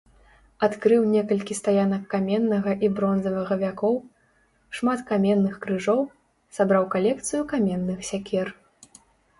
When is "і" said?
2.87-2.89